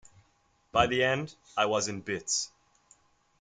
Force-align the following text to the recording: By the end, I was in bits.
By 0.71 0.87
the 0.87 1.03
end, 1.03 1.35
I 1.55 1.67
was 1.67 1.87
in 1.87 2.01
bits. 2.01 2.49